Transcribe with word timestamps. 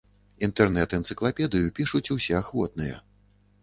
Інтэрнэт-энцыклапедыю 0.47 1.71
пішуць 1.79 2.05
усе 2.19 2.33
ахвотныя. 2.43 2.95